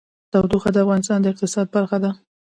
تودوخه 0.31 0.69
د 0.73 0.77
افغانستان 0.85 1.19
د 1.21 1.25
اقتصاد 1.33 1.67
برخه 1.75 1.97
ده. 2.03 2.11